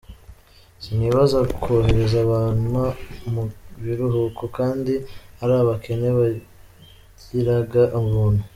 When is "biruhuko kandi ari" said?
3.83-5.53